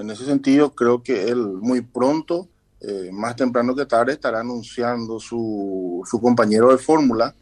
en 0.00 0.10
ese 0.10 0.24
sentido 0.24 0.74
creo 0.74 1.02
que 1.02 1.28
él 1.28 1.38
muy 1.38 1.80
pronto, 1.82 2.48
eh, 2.80 3.10
más 3.12 3.36
temprano 3.36 3.74
que 3.74 3.86
tarde, 3.86 4.12
estará 4.12 4.40
anunciando 4.40 5.20
su, 5.20 6.02
su 6.08 6.20
compañero 6.20 6.70
de 6.70 6.78
fórmula. 6.78 7.34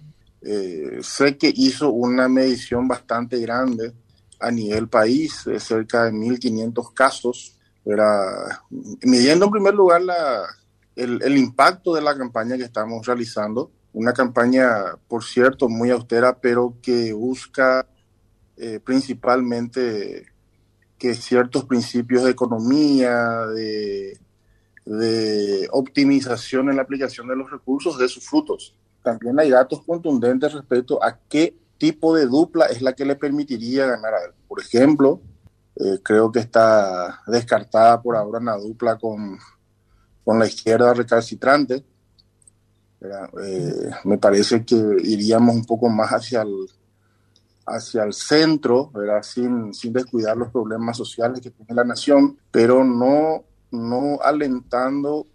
Eh, 0.43 0.99
sé 1.03 1.37
que 1.37 1.53
hizo 1.55 1.91
una 1.91 2.29
medición 2.29 2.87
bastante 2.89 3.39
grande 3.41 3.93
a 4.41 4.51
nivel 4.51 4.89
país, 4.89 5.45
de 5.45 5.59
cerca 5.59 6.05
de 6.05 6.13
1.500 6.13 6.95
casos, 6.95 7.57
era, 7.85 8.63
midiendo 9.03 9.47
en 9.47 9.51
primer 9.51 9.75
lugar 9.75 10.03
la, 10.03 10.45
el, 10.95 11.23
el 11.23 11.37
impacto 11.37 11.95
de 11.95 12.03
la 12.03 12.17
campaña 12.17 12.57
que 12.57 12.65
estamos 12.65 13.07
realizando, 13.07 13.71
una 13.93 14.13
campaña, 14.13 14.97
por 15.09 15.25
cierto, 15.25 15.69
muy 15.69 15.91
austera, 15.91 16.39
pero 16.39 16.77
que 16.83 17.13
busca 17.13 17.87
eh, 18.57 18.81
principalmente 18.85 20.27
que 20.99 21.15
ciertos 21.15 21.65
principios 21.65 22.25
de 22.25 22.31
economía, 22.31 23.47
de, 23.47 24.19
de, 24.85 25.69
optimización 25.71 26.69
en 26.69 26.77
la 26.77 26.83
aplicación 26.83 27.29
de 27.29 27.37
los 27.37 27.51
recursos 27.51 27.99
de 27.99 28.09
sus 28.09 28.29
frutos. 28.29 28.75
También 29.03 29.39
hay 29.39 29.51
datos 29.51 29.83
contundentes 29.85 30.53
respecto 30.53 31.03
a 31.03 31.19
qué 31.29 31.57
tipo 31.79 32.15
de 32.17 32.27
dupla 32.27 32.67
es 32.67 32.83
la 32.83 32.93
que 32.93 33.05
le 33.05 33.15
permitiría 33.15 33.87
ganar 33.87 34.15
a 34.15 34.25
él. 34.25 34.33
Por 34.49 34.61
ejemplo, 34.61 35.21
eh, 35.77 36.01
creo 36.03 36.33
que 36.33 36.41
está 36.41 37.23
descartada 37.27 38.03
por 38.03 38.17
ahora 38.17 38.41
una 38.41 38.57
dupla 38.57 38.99
con, 38.99 39.39
con 40.25 40.39
la 40.39 40.47
izquierda 40.47 40.93
recalcitrante. 40.93 41.85
Eh, 43.01 43.91
me 44.05 44.19
parece 44.19 44.65
que 44.65 44.75
iríamos 45.05 45.55
un 45.55 45.65
poco 45.65 45.89
más 45.89 46.11
hacia 46.11 46.43
el, 46.43 46.67
hacia 47.69 48.05
el 48.05 48.13
centro. 48.13 48.91
Sin, 49.23 49.75
sin 49.75 49.93
descuidar 49.93 50.37
los 50.37 50.51
problemas 50.51 50.97
sociales 50.97 51.41
que 51.41 51.51
tiene 51.51 51.75
la 51.75 51.85
nación, 51.85 52.39
pero 52.51 52.85
no, 52.85 53.45
no 53.71 54.19
alentando 54.23 55.27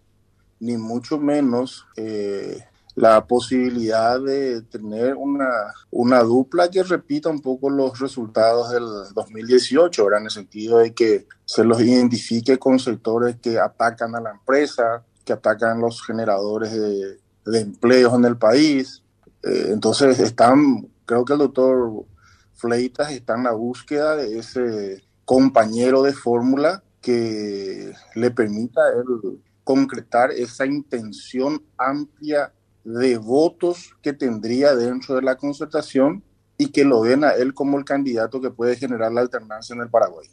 ni 0.59 0.77
mucho 0.77 1.19
menos 1.19 1.85
eh, 1.97 2.63
la 2.95 3.25
posibilidad 3.25 4.21
de 4.21 4.61
tener 4.61 5.15
una, 5.15 5.49
una 5.91 6.21
dupla 6.21 6.69
que 6.69 6.83
repita 6.83 7.29
un 7.29 7.41
poco 7.41 7.69
los 7.69 7.99
resultados 7.99 8.71
del 8.71 8.85
2018, 9.13 10.05
¿verdad? 10.05 10.19
en 10.19 10.25
el 10.25 10.31
sentido 10.31 10.77
de 10.77 10.93
que 10.93 11.27
se 11.43 11.63
los 11.63 11.81
identifique 11.81 12.57
con 12.59 12.79
sectores 12.79 13.37
que 13.41 13.59
atacan 13.59 14.15
a 14.15 14.21
la 14.21 14.31
empresa, 14.31 15.03
que 15.25 15.33
atacan 15.33 15.81
los 15.81 16.03
generadores 16.03 16.71
de, 16.71 17.17
de 17.45 17.59
empleos 17.59 18.13
en 18.13 18.25
el 18.25 18.37
país. 18.37 19.01
Eh, 19.43 19.69
entonces 19.69 20.19
están, 20.19 20.87
creo 21.05 21.25
que 21.25 21.33
el 21.33 21.39
doctor 21.39 22.05
Fleitas 22.53 23.11
está 23.11 23.35
en 23.35 23.43
la 23.43 23.51
búsqueda 23.51 24.15
de 24.15 24.39
ese 24.39 25.03
compañero 25.25 26.03
de 26.03 26.13
fórmula 26.13 26.83
que 27.01 27.93
le 28.15 28.31
permita 28.31 28.81
él 28.89 29.39
concretar 29.63 30.31
esa 30.31 30.65
intención 30.65 31.61
amplia 31.77 32.53
de 32.83 33.17
votos 33.17 33.95
que 34.01 34.13
tendría 34.13 34.75
dentro 34.75 35.15
de 35.15 35.21
la 35.21 35.35
concertación 35.35 36.23
y 36.57 36.71
que 36.71 36.83
lo 36.83 37.01
ven 37.01 37.23
a 37.23 37.31
él 37.31 37.53
como 37.53 37.77
el 37.77 37.85
candidato 37.85 38.41
que 38.41 38.51
puede 38.51 38.75
generar 38.75 39.11
la 39.11 39.21
alternancia 39.21 39.73
en 39.73 39.81
el 39.81 39.89
Paraguay. 39.89 40.27